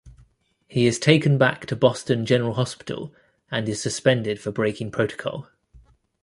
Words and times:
He 0.67 0.87
is 0.87 0.97
taken 0.97 1.37
back 1.37 1.67
to 1.67 1.75
Boston 1.75 2.25
General 2.25 2.55
Hospital 2.55 3.13
and 3.51 3.69
is 3.69 3.83
suspended 3.83 4.41
for 4.41 4.51
breaking 4.51 4.89
protocol. 4.89 5.47